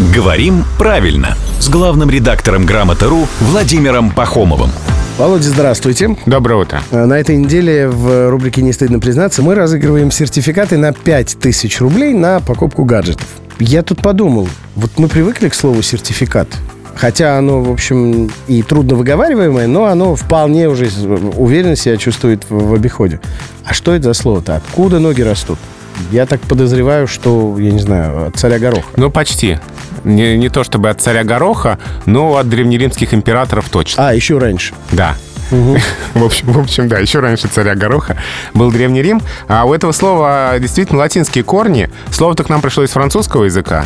[0.00, 4.70] Говорим правильно с главным редактором «Грамоты.ру» Владимиром Пахомовым.
[5.18, 6.16] Володя, здравствуйте.
[6.24, 6.80] Доброе утро.
[6.90, 12.14] Э, На этой неделе в рубрике «Не стыдно признаться» мы разыгрываем сертификаты на 5000 рублей
[12.14, 13.26] на покупку гаджетов.
[13.58, 16.48] Я тут подумал, вот мы привыкли к слову «сертификат».
[16.96, 20.88] Хотя оно, в общем, и трудно выговариваемое, но оно вполне уже
[21.36, 23.20] уверенно себя чувствует в, в обиходе.
[23.66, 24.56] А что это за слово-то?
[24.56, 25.58] Откуда ноги растут?
[26.10, 28.88] Я так подозреваю, что, я не знаю, от царя Гороха.
[28.96, 29.58] Ну, почти.
[30.04, 34.08] Не, не то чтобы от царя Гороха, но от древнеримских императоров точно.
[34.08, 34.74] А, еще раньше.
[34.92, 35.16] Да.
[36.14, 38.16] В общем, в общем, да, еще раньше царя Гороха
[38.54, 39.20] был Древний Рим.
[39.48, 41.90] А у этого слова действительно латинские корни.
[42.10, 43.84] Слово-то к нам пришло из французского языка.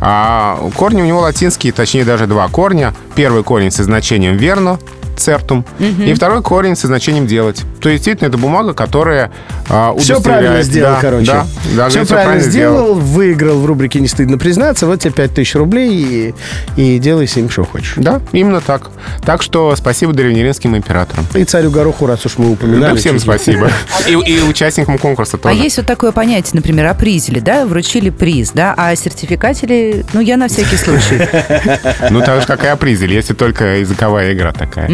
[0.00, 2.94] А корни у него латинские, точнее даже два корня.
[3.14, 4.78] Первый корень со значением «верно»,
[5.16, 7.62] цертум, и второй корень со значением делать.
[7.80, 9.30] То есть, действительно, это бумага, которая
[9.68, 11.26] а, Все правильно сделал, Да, короче.
[11.26, 12.94] Да, да, все, всё правильно сделал, сделал.
[12.94, 14.86] выиграл в рубрике «Не стыдно признаться».
[14.86, 16.34] Вот тебе 5000 рублей
[16.76, 17.94] и, и делай с ним, что хочешь.
[17.96, 18.90] Да, именно так.
[19.24, 21.26] Так что спасибо древнеримским императорам.
[21.34, 22.92] И царю Гороху, раз уж мы упоминали.
[22.92, 23.70] Да, всем спасибо.
[24.08, 25.54] И, и участникам конкурса А тоже.
[25.62, 30.48] есть вот такое понятие, например, опризили, да, вручили приз, да, а сертификатели, ну, я на
[30.48, 31.28] всякий случай.
[32.10, 34.88] Ну, так же, как и опризили, если только языковая игра такая.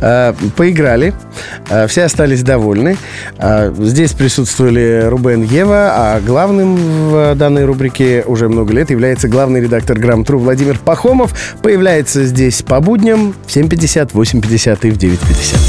[0.00, 1.14] А, Поиграли,
[1.70, 2.96] А, все остались довольны.
[3.38, 9.60] А, Здесь присутствовали Рубен Ева, а главным в данной рубрике уже много лет является главный
[9.60, 11.34] редактор Грамотру Владимир Пахомов.
[11.62, 15.63] Появляется здесь по будням в 7.50, 8.50 и в 9.50.